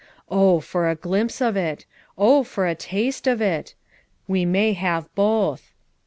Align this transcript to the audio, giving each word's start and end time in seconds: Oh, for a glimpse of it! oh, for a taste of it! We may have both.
Oh, 0.31 0.59
for 0.59 0.89
a 0.89 0.95
glimpse 0.95 1.41
of 1.43 1.55
it! 1.55 1.85
oh, 2.17 2.41
for 2.43 2.65
a 2.65 2.73
taste 2.73 3.27
of 3.27 3.39
it! 3.39 3.75
We 4.27 4.45
may 4.45 4.73
have 4.73 5.13
both. 5.13 5.73